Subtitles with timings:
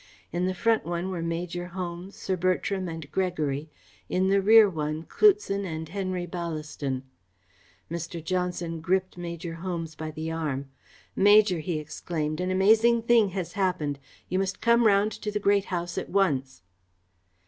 [0.31, 3.69] In the front one were Major Holmes, Sir Bertram and Gregory,
[4.09, 7.03] in the rear one Cloutson and Henry Ballaston.
[7.87, 8.23] Mr.
[8.23, 10.71] Johnson gripped Major Holmes by the arm.
[11.15, 13.99] "Major," he exclaimed, "an amazing thing has happened.
[14.27, 16.63] You must come round to the Great House at once."